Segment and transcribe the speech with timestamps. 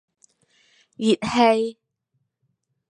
[0.97, 1.77] 熱氣